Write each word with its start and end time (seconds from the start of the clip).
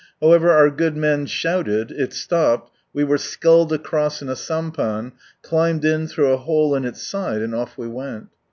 However, 0.19 0.49
our 0.49 0.71
good 0.71 0.97
men 0.97 1.27
shouted, 1.27 1.91
it 1.91 2.11
stopped, 2.11 2.71
we 2.91 3.03
were 3.03 3.19
sculled 3.19 3.71
across 3.71 4.19
in 4.23 4.29
a 4.29 4.35
sampan, 4.35 5.11
climbed 5.43 5.85
in 5.85 6.07
through 6.07 6.31
a 6.31 6.37
hole 6.37 6.73
in 6.73 6.85
Its 6.85 7.03
side, 7.03 7.43
and 7.43 7.53
off 7.53 7.77
we 7.77 7.87
went. 7.87 8.29